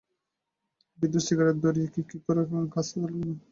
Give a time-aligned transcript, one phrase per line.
[0.99, 2.41] বৃদ্ধ সিগারেট ধরিয়ে খিকখিক করে
[2.73, 3.29] কাশতে লাগলেন।